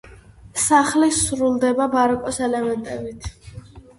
[0.61, 3.31] სახლი სრულდება ბაროკოს ელემენტებით.